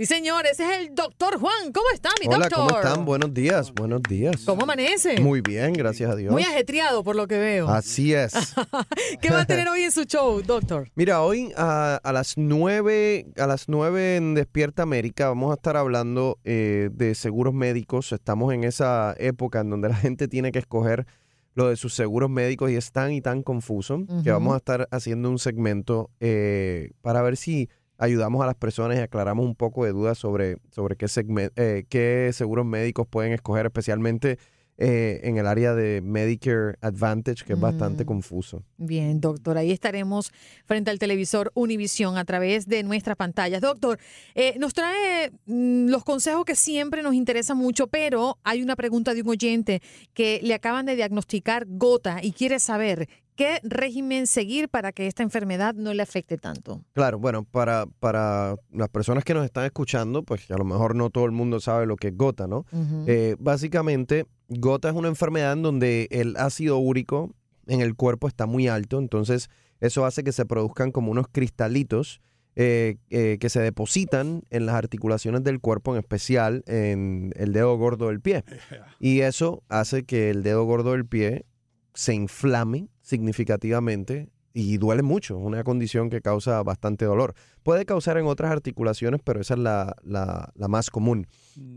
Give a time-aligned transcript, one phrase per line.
[0.00, 1.72] Sí, señor, ese es el doctor Juan.
[1.74, 2.58] ¿Cómo está, mi Hola, doctor?
[2.58, 3.04] ¿cómo están?
[3.04, 4.44] Buenos días, buenos días.
[4.46, 5.20] ¿Cómo amanece?
[5.20, 6.32] Muy bien, gracias a Dios.
[6.32, 7.68] Muy ajetreado, por lo que veo.
[7.68, 8.32] Así es.
[9.20, 10.88] ¿Qué va a tener hoy en su show, doctor?
[10.94, 15.76] Mira, hoy a, a las 9, a las 9 en Despierta América vamos a estar
[15.76, 18.10] hablando eh, de seguros médicos.
[18.12, 21.06] Estamos en esa época en donde la gente tiene que escoger
[21.52, 24.88] lo de sus seguros médicos y es tan y tan confuso que vamos a estar
[24.92, 27.68] haciendo un segmento eh, para ver si
[28.00, 31.06] ayudamos a las personas y aclaramos un poco de dudas sobre, sobre qué,
[31.56, 34.38] eh, qué seguros médicos pueden escoger, especialmente
[34.80, 38.06] eh, en el área de Medicare Advantage, que es bastante Mm.
[38.06, 38.64] confuso.
[38.78, 40.32] Bien, doctor, ahí estaremos
[40.64, 43.60] frente al televisor Univisión a través de nuestras pantallas.
[43.60, 43.98] Doctor,
[44.34, 49.14] eh, nos trae mm, los consejos que siempre nos interesan mucho, pero hay una pregunta
[49.14, 49.82] de un oyente
[50.14, 55.22] que le acaban de diagnosticar gota y quiere saber qué régimen seguir para que esta
[55.22, 56.82] enfermedad no le afecte tanto.
[56.92, 61.08] Claro, bueno, para, para las personas que nos están escuchando, pues a lo mejor no
[61.10, 62.66] todo el mundo sabe lo que es gota, ¿no?
[63.06, 67.34] Eh, básicamente, gota es una enfermedad en donde el ácido úrico
[67.66, 69.48] en el cuerpo está muy alto, entonces
[69.80, 72.20] eso hace que se produzcan como unos cristalitos
[72.56, 77.76] eh, eh, que se depositan en las articulaciones del cuerpo, en especial en el dedo
[77.78, 78.44] gordo del pie.
[78.98, 81.46] Y eso hace que el dedo gordo del pie
[81.94, 87.34] se inflame significativamente y duele mucho, una condición que causa bastante dolor.
[87.62, 91.28] Puede causar en otras articulaciones, pero esa es la, la- la más común.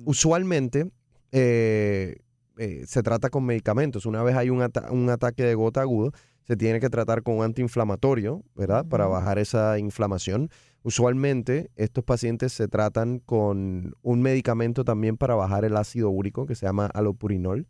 [0.06, 0.90] Usualmente
[1.32, 2.18] eh,
[2.58, 4.06] eh, se trata con medicamentos.
[4.06, 6.12] Una vez hay un, ata- un ataque de gota agudo,
[6.46, 8.86] se tiene que tratar con un antiinflamatorio, ¿verdad?
[8.86, 10.50] Para bajar esa inflamación.
[10.84, 16.56] Usualmente estos pacientes se tratan con un medicamento también para bajar el ácido úrico que
[16.56, 17.68] se llama alopurinol.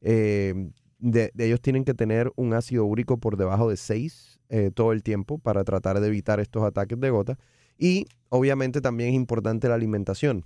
[0.00, 4.40] Eh, de, de ellos tienen que tener un ácido úrico por debajo de 6
[4.74, 7.36] todo el tiempo para tratar de evitar estos ataques de gota.
[7.78, 10.44] Y obviamente también es importante la alimentación.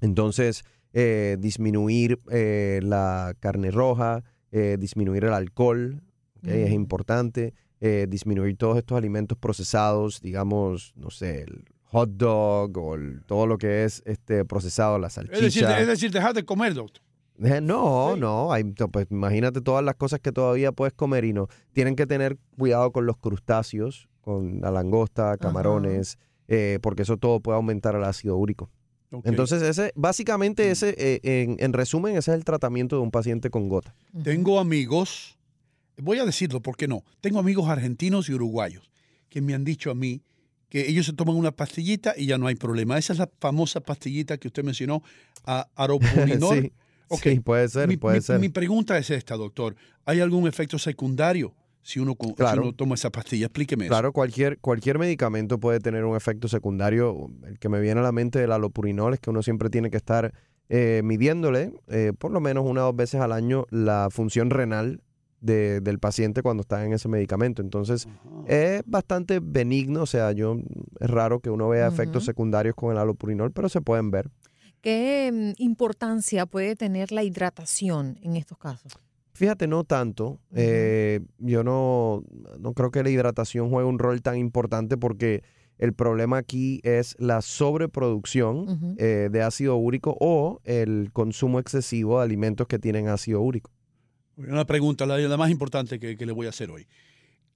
[0.00, 6.02] Entonces, eh, disminuir eh, la carne roja, eh, disminuir el alcohol,
[6.44, 7.54] es importante.
[7.84, 13.48] eh, disminuir todos estos alimentos procesados, digamos, no sé, el hot dog o el- todo
[13.48, 15.80] lo que es este procesado, la Es decir, salchicha.
[15.80, 17.02] es decir, dejar de comer, doctor.
[17.42, 18.20] Eh, No, Sí.
[18.20, 21.48] no, hay, pues imagínate todas las cosas que todavía puedes comer y no.
[21.72, 26.18] Tienen que tener cuidado con los crustáceos, con la langosta, camarones,
[26.82, 28.70] porque eso todo puede aumentar el ácido úrico.
[29.24, 33.50] Entonces, ese, básicamente, ese, eh, en, en resumen, ese es el tratamiento de un paciente
[33.50, 33.94] con gota.
[34.24, 35.36] Tengo amigos,
[35.98, 37.04] voy a decirlo, ¿por qué no?
[37.20, 38.90] Tengo amigos argentinos y uruguayos
[39.28, 40.22] que me han dicho a mí
[40.68, 42.96] que ellos se toman una pastillita y ya no hay problema.
[42.96, 45.02] Esa es la famosa pastillita que usted mencionó,
[45.44, 45.68] a
[46.62, 46.72] sí,
[47.08, 47.22] Ok.
[47.22, 48.38] sí, puede ser, mi, puede mi- ser.
[48.40, 49.76] mi pregunta es esta, doctor.
[50.06, 52.14] ¿Hay algún efecto secundario si uno,
[52.70, 53.46] si toma esa pastilla?
[53.46, 53.90] Explíqueme eso.
[53.92, 57.28] Claro, cualquier, cualquier medicamento puede tener un efecto secundario.
[57.44, 59.96] El que me viene a la mente del alopurinol es que uno siempre tiene que
[59.96, 60.32] estar
[60.68, 65.02] eh, midiéndole eh, por lo menos una o dos veces al año la función renal
[65.40, 67.60] de- del paciente cuando está en ese medicamento.
[67.62, 68.06] Entonces,
[68.46, 70.56] es bastante benigno, o sea, yo
[71.00, 74.30] es raro que uno vea efectos secundarios con el alopurinol, pero se pueden ver.
[74.80, 78.92] ¿Qué mm, importancia puede tener la hidratación en estos casos?
[79.34, 80.40] Fíjate, no tanto.
[80.54, 82.24] Eh, yo no,
[82.58, 85.42] no creo que la hidratación juegue un rol tan importante porque
[85.78, 92.24] el problema aquí es la sobreproducción eh, de ácido úrico o el consumo excesivo de
[92.24, 93.70] alimentos que tienen ácido úrico.
[94.36, 96.86] Una pregunta, la, la más importante que, que le voy a hacer hoy.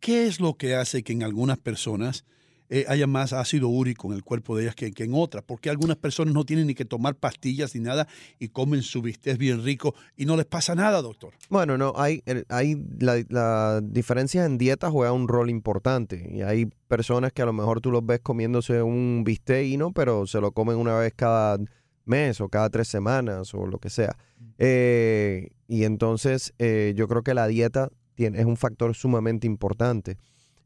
[0.01, 2.25] ¿Qué es lo que hace que en algunas personas
[2.69, 5.45] eh, haya más ácido úrico en el cuerpo de ellas que, que en otras?
[5.45, 8.07] Porque algunas personas no tienen ni que tomar pastillas ni nada
[8.39, 11.35] y comen su bistec bien rico y no les pasa nada, doctor.
[11.49, 16.29] Bueno, no, hay, hay la, la diferencia en dieta juega un rol importante.
[16.33, 19.93] Y hay personas que a lo mejor tú los ves comiéndose un bistec y no,
[19.93, 21.59] pero se lo comen una vez cada
[22.05, 24.17] mes o cada tres semanas o lo que sea.
[24.59, 30.17] Eh, y entonces eh, yo creo que la dieta tiene, es un factor sumamente importante.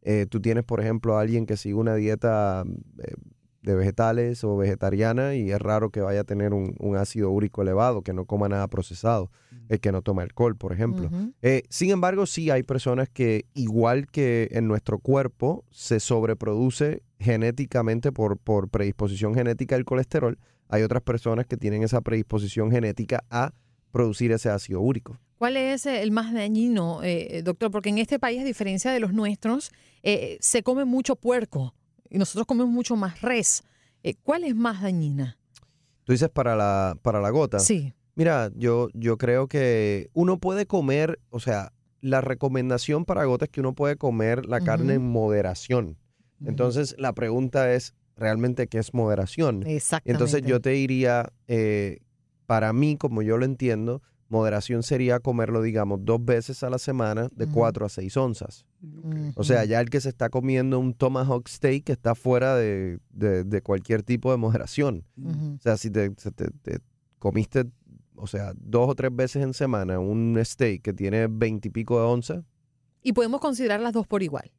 [0.02, 2.64] Eh, tú tienes, por ejemplo, a alguien que sigue una dieta
[2.98, 3.14] eh,
[3.62, 7.62] de vegetales o vegetariana y es raro que vaya a tener un, un ácido úrico
[7.62, 9.30] elevado, que no coma nada procesado,
[9.68, 11.10] el que no toma alcohol, por ejemplo.
[11.42, 18.12] Eh, sin embargo, sí hay personas que, igual que en nuestro cuerpo, se sobreproduce genéticamente
[18.12, 20.38] por, por predisposición genética el colesterol,
[20.68, 23.52] hay otras personas que tienen esa predisposición genética a
[23.90, 25.18] producir ese ácido úrico.
[25.40, 27.70] ¿Cuál es eh, el más dañino, eh, doctor?
[27.70, 29.72] Porque en este país, a diferencia de los nuestros,
[30.02, 31.74] eh, se come mucho puerco
[32.10, 33.64] y nosotros comemos mucho más res.
[34.02, 35.38] Eh, ¿Cuál es más dañina?
[36.04, 37.58] Tú dices para la, para la gota.
[37.58, 37.94] Sí.
[38.16, 41.72] Mira, yo, yo creo que uno puede comer, o sea,
[42.02, 45.96] la recomendación para gota es que uno puede comer la carne en moderación.
[46.44, 49.66] Entonces, la pregunta es, ¿realmente qué es moderación?
[49.66, 50.10] Exactamente.
[50.12, 52.00] Entonces yo te diría, eh,
[52.44, 57.28] para mí, como yo lo entiendo, moderación sería comerlo, digamos, dos veces a la semana
[57.34, 58.64] de cuatro a seis onzas.
[59.34, 63.44] O sea, ya el que se está comiendo un tomahawk steak está fuera de, de-
[63.44, 65.04] de cualquier tipo de moderación.
[65.58, 66.78] O sea, si te, se te- te
[67.18, 67.64] comiste,
[68.14, 72.44] o sea, dos o tres veces en semana un steak que tiene veintipico de onzas,
[73.02, 74.50] Y podemos considerar las dos por igual.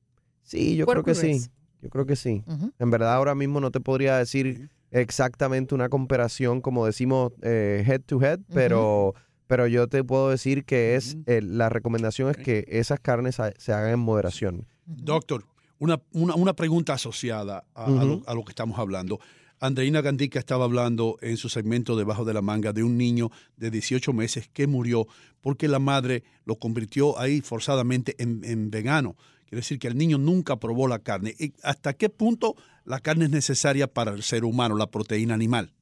[0.44, 1.50] sí, yo creo que sí.
[1.82, 2.44] Yo creo que sí.
[2.78, 8.02] En verdad ahora mismo no te podría decir exactamente una comparación como decimos eh, head
[8.02, 9.14] to head, pero,
[9.52, 13.74] pero yo te puedo decir que es eh, la recomendación es que esas carnes se
[13.74, 14.66] hagan en moderación.
[14.86, 15.44] Doctor,
[15.78, 18.24] una, una, una pregunta asociada a, a lo, Ujú.
[18.28, 19.20] a lo que estamos hablando.
[19.60, 23.72] Andreina Gandica estaba hablando en su segmento Debajo de la Manga de un niño de
[23.72, 25.06] 18 meses que murió
[25.42, 29.18] porque la madre lo convirtió ahí forzadamente en, en vegano.
[29.50, 31.36] Quiere decir que el niño nunca probó la carne.
[31.38, 32.56] ¿Y ¿Hasta qué punto
[32.86, 35.74] la carne es necesaria para el ser humano, la proteína animal?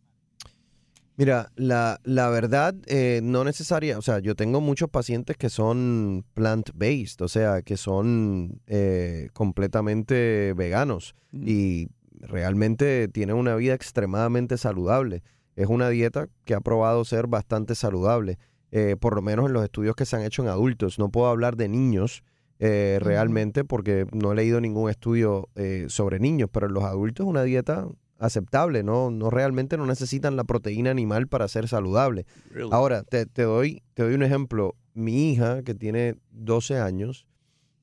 [1.19, 6.23] Mira, la, la verdad eh, no necesaria, o sea, yo tengo muchos pacientes que son
[6.33, 11.43] plant-based, o sea, que son eh, completamente veganos Mm.
[11.45, 11.89] y
[12.21, 15.21] realmente tienen una vida extremadamente saludable.
[15.55, 18.39] Es una dieta que ha probado ser bastante saludable,
[18.71, 20.97] eh, por lo menos en los estudios que se han hecho en adultos.
[20.99, 22.23] No puedo hablar de niños
[22.59, 23.09] eh, Ujú.
[23.09, 27.29] realmente porque no he leído ningún estudio eh, sobre niños, pero en los adultos es
[27.29, 27.87] una dieta
[28.19, 32.25] aceptable, no, no realmente no necesitan la proteína animal para ser saludable.
[32.51, 32.69] Really?
[32.71, 34.75] Ahora, te, te doy, te doy un ejemplo.
[34.93, 37.25] Mi hija, que tiene 12 años,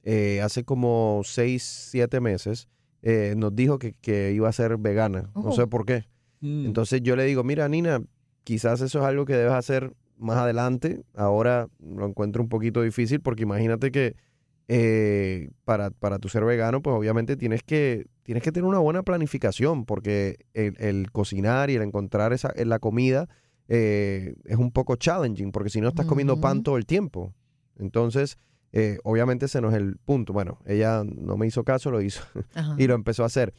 [0.04, 2.68] eh, hace como 6, 7 meses,
[3.02, 5.30] eh, nos dijo que, que iba a ser vegana.
[5.34, 5.52] No Oh.
[5.52, 6.04] sé por qué.
[6.40, 6.66] Mm.
[6.66, 8.02] Entonces yo le digo, mira, Nina,
[8.44, 11.02] quizás eso es algo que debes hacer más adelante.
[11.14, 14.16] Ahora lo encuentro un poquito difícil porque imagínate que
[14.68, 19.02] eh, para, para tu ser vegano, pues obviamente tienes que, tienes que tener una buena
[19.02, 23.28] planificación porque el, el cocinar y el encontrar esa, en la comida
[23.68, 27.34] eh, es un poco challenging porque si no estás comiendo pan todo el tiempo.
[27.78, 28.38] Entonces,
[28.72, 30.32] eh, obviamente ese no es el punto.
[30.32, 32.22] Bueno, ella no me hizo caso, lo hizo
[32.54, 32.74] Ajá.
[32.78, 33.54] y lo empezó a hacer.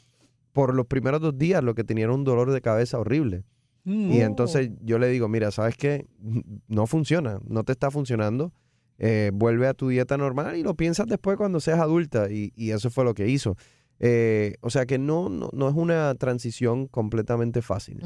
[0.53, 3.43] Por los primeros dos días lo que tenía era un dolor de cabeza horrible.
[3.83, 4.11] Mm.
[4.11, 6.05] Y entonces yo le digo, mira, ¿sabes qué?
[6.67, 8.53] No funciona, no te está funcionando.
[8.99, 12.31] Eh, vuelve a tu dieta normal y lo piensas después cuando seas adulta.
[12.31, 13.55] Y, y eso fue lo que hizo.
[13.99, 17.99] Eh, o sea que no, no, no es una transición completamente fácil.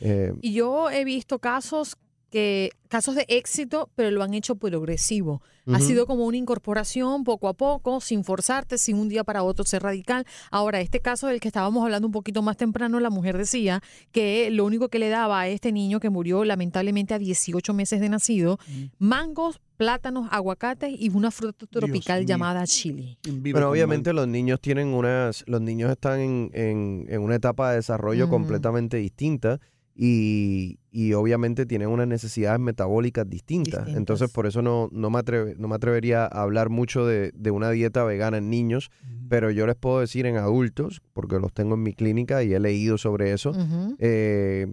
[0.00, 1.96] Eh, Y yo he visto casos
[2.34, 5.40] que casos de éxito, pero lo han hecho progresivo.
[5.72, 9.64] Ha sido como una incorporación poco a poco, sin forzarte, sin un día para otro
[9.64, 10.26] ser radical.
[10.50, 13.80] Ahora, este caso del que estábamos hablando un poquito más temprano, la mujer decía
[14.12, 18.00] que lo único que le daba a este niño que murió lamentablemente a 18 meses
[18.00, 18.58] de nacido,
[18.98, 22.28] mangos, plátanos, aguacates y una fruta tropical mío.
[22.28, 23.16] llamada chili.
[23.22, 27.36] Vive Bueno, con obviamente los niños tienen unas, los niños están en, en- en una
[27.36, 28.30] etapa de desarrollo Mm.
[28.30, 29.60] completamente distinta
[29.96, 33.80] y, y obviamente tienen unas necesidades metabólicas distintas.
[33.86, 33.96] Distintas.
[33.96, 37.50] Entonces, por eso no, no, me atreve- no me atrevería a hablar mucho de, de
[37.50, 38.90] una dieta vegana en niños,
[39.28, 42.60] pero yo les puedo decir en adultos, porque los tengo en mi clínica y he
[42.60, 43.52] leído sobre eso,
[43.98, 44.66] eh,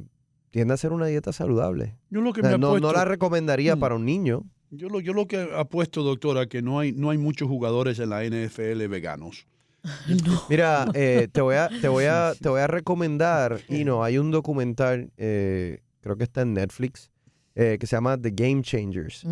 [0.49, 1.95] tiende a ser una dieta saludable.
[2.09, 3.79] Yo lo que O sea, me no, apuesto, no la recomendaría Mm.
[3.79, 4.43] para un niño.
[4.71, 8.09] yo lo, yo lo que apuesto, doctora, que no hay, no hay muchos jugadores en
[8.09, 9.45] la NFL veganos.
[10.49, 14.17] Mira, eh, te, voy a, te, voy a, te voy a recomendar, y no, hay
[14.17, 17.11] un documental, eh, creo que está en Netflix,
[17.55, 19.25] eh, que se llama The Game Changers.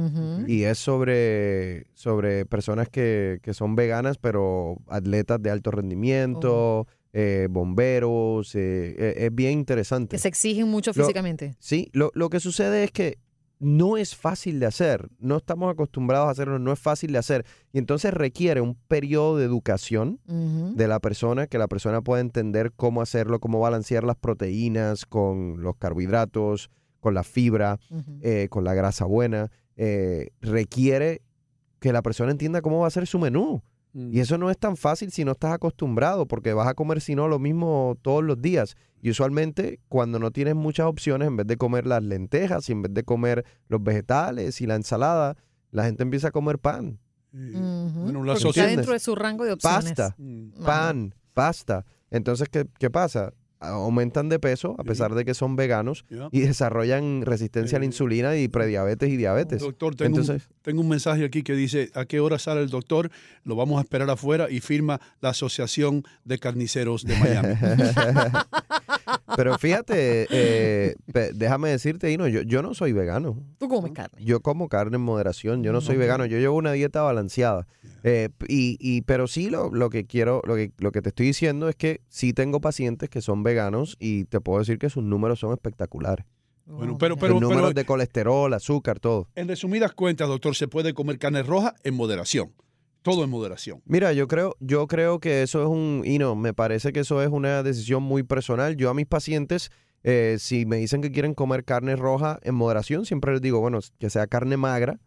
[0.48, 7.48] Y es sobre, sobre personas que, que son veganas, pero atletas de alto rendimiento, eh,
[7.50, 8.54] bomberos.
[8.56, 10.16] eh, eh, es bien interesante.
[10.16, 11.56] Que se exigen mucho Lo- físicamente.
[11.60, 13.18] Sí, lo, lo que sucede es que
[13.60, 17.46] no es fácil de hacer, no estamos acostumbrados a hacerlo, no es fácil de hacer.
[17.74, 22.72] Y entonces requiere un periodo de educación de la persona, que la persona pueda entender
[22.72, 26.70] cómo hacerlo, cómo balancear las proteínas con los carbohidratos,
[27.02, 27.80] con la fibra,
[28.22, 29.52] eh, con la grasa buena.
[29.76, 31.22] Eh, requiere
[31.80, 33.62] que la persona entienda cómo va a ser su menú.
[33.94, 34.14] Mm.
[34.14, 37.16] Y eso no es tan fácil si no estás acostumbrado, porque vas a comer si
[37.16, 38.76] no lo mismo todos los días.
[39.02, 42.82] Y usualmente cuando no tienes muchas opciones, en vez de comer las lentejas y en
[42.84, 45.38] vez de comer los vegetales y la ensalada,
[45.72, 47.00] la gente empieza a comer pan,
[47.32, 49.86] bueno, la está dentro de su rango de opciones.
[49.94, 50.64] pasta, Mm.
[50.66, 51.86] Pan, pasta.
[52.10, 53.34] Entonces, ¿qué, qué pasa?
[53.62, 57.88] Aumentan de peso a pesar de que son veganos y desarrollan resistencia a la Eh,
[57.88, 59.62] insulina y prediabetes y diabetes.
[59.62, 62.70] Doctor, tengo, Entonces, un, tengo un mensaje aquí que dice, ¿a qué hora sale el
[62.70, 63.12] doctor?
[63.44, 67.56] Lo vamos a esperar afuera y firma la Asociación de Carniceros de Miami.
[69.36, 70.96] pero fíjate, eh,
[71.34, 73.38] déjame decirte, Ino, yo, yo no soy vegano.
[73.58, 74.24] Tú comes carne.
[74.24, 77.68] Yo como carne en moderación, yo no soy vegano, yo llevo una dieta balanceada.
[78.04, 81.28] Eh, y, y- pero sí lo, lo que quiero, lo que, lo que te estoy
[81.28, 85.04] diciendo es que sí tengo pacientes que son veganos y te puedo decir que sus
[85.04, 86.26] números son espectaculares.
[86.66, 89.28] Bueno, pero- pero- Sus números de colesterol, azúcar, todo.
[89.36, 92.52] en resumidas cuentas, doctor, se puede comer carne roja en moderación.
[93.02, 93.82] Todo en moderación.
[93.86, 97.24] Mira, yo creo, yo creo que eso es un, y no, me parece que eso
[97.24, 98.76] es una decisión muy personal.
[98.76, 99.72] Yo a mis pacientes,
[100.04, 103.80] eh, si me dicen que quieren comer carne roja en moderación, siempre les digo, bueno,
[104.00, 105.00] que sea carne magra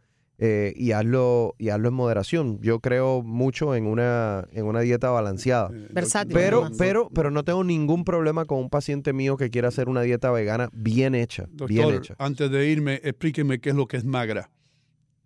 [0.45, 2.59] eh, y hazlo, y hazlo en moderación.
[2.63, 5.71] Yo creo mucho en una, en una dieta balanceada.
[5.73, 6.79] Eh, Versátil, Pero, además.
[6.79, 10.33] pero, pero no tengo ningún problema con un paciente mío que quiera hacer una dieta
[10.33, 12.15] vegana bien hecha, bien Doctor, hecha.
[12.19, 14.51] antes de irme, explíqueme qué es lo que es magra.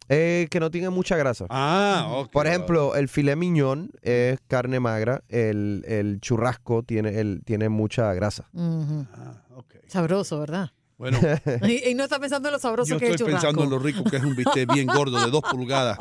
[0.08, 1.46] Eh, que no tenga mucha grasa.
[1.50, 2.30] Ah, ok.
[2.30, 8.12] Por ejemplo, el filet miñón es carne magra, el, el churrasco tiene, el, tiene mucha
[8.14, 8.49] grasa.
[8.54, 9.42] Ah.
[9.88, 10.70] Sabroso, ¿verdad?
[10.98, 11.18] Bueno,
[11.62, 13.78] Y, y no está pensando en lo sabroso yo que es estoy pensando en lo
[13.78, 15.98] rico que es un bistec bien gordo de dos pulgadas,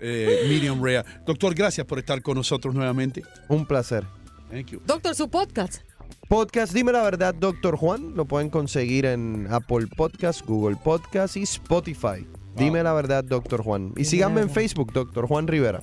[0.00, 1.04] eh, medium rare.
[1.26, 3.22] Doctor, gracias por estar con nosotros nuevamente.
[3.48, 4.06] Un placer.
[4.50, 4.80] Thank you.
[4.86, 5.82] Doctor, su podcast.
[6.28, 8.14] Podcast, dime la verdad, Doctor Juan.
[8.14, 12.26] Lo pueden conseguir en Apple Podcast, Google Podcast y Spotify.
[12.56, 13.92] Dime la verdad, Doctor Juan.
[13.96, 14.50] Y síganme en.
[14.50, 15.82] Facebook, Doctor Juan Rivera.